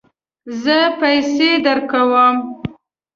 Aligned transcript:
زه 0.63 0.77
پیسې 0.99 1.49
درکوم 1.65 2.37